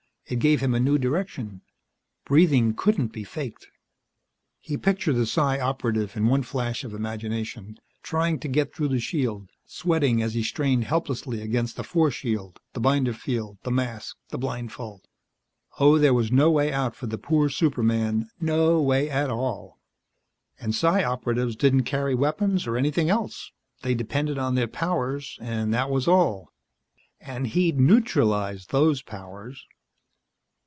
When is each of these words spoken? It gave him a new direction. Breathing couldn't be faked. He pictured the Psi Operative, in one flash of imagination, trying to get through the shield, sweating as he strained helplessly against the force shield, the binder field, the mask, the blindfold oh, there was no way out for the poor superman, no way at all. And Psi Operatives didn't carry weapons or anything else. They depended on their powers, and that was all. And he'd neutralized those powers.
It 0.27 0.39
gave 0.39 0.61
him 0.61 0.73
a 0.73 0.79
new 0.79 0.97
direction. 0.97 1.59
Breathing 2.23 2.73
couldn't 2.73 3.11
be 3.11 3.25
faked. 3.25 3.67
He 4.61 4.77
pictured 4.77 5.15
the 5.17 5.25
Psi 5.25 5.59
Operative, 5.59 6.15
in 6.15 6.25
one 6.27 6.41
flash 6.43 6.85
of 6.85 6.93
imagination, 6.93 7.77
trying 8.01 8.39
to 8.39 8.47
get 8.47 8.73
through 8.73 8.87
the 8.87 9.01
shield, 9.01 9.49
sweating 9.65 10.21
as 10.21 10.33
he 10.33 10.41
strained 10.41 10.85
helplessly 10.85 11.41
against 11.41 11.75
the 11.75 11.83
force 11.83 12.13
shield, 12.13 12.61
the 12.71 12.79
binder 12.79 13.11
field, 13.11 13.57
the 13.63 13.71
mask, 13.71 14.15
the 14.29 14.37
blindfold 14.37 15.01
oh, 15.81 15.97
there 15.97 16.13
was 16.13 16.31
no 16.31 16.49
way 16.49 16.71
out 16.71 16.95
for 16.95 17.07
the 17.07 17.17
poor 17.17 17.49
superman, 17.49 18.29
no 18.39 18.81
way 18.81 19.09
at 19.09 19.29
all. 19.29 19.81
And 20.61 20.73
Psi 20.73 21.03
Operatives 21.03 21.57
didn't 21.57 21.83
carry 21.83 22.15
weapons 22.15 22.65
or 22.67 22.77
anything 22.77 23.09
else. 23.09 23.51
They 23.81 23.95
depended 23.95 24.37
on 24.37 24.55
their 24.55 24.69
powers, 24.69 25.37
and 25.41 25.73
that 25.73 25.89
was 25.89 26.07
all. 26.07 26.53
And 27.19 27.47
he'd 27.47 27.77
neutralized 27.81 28.69
those 28.71 29.01
powers. 29.01 29.65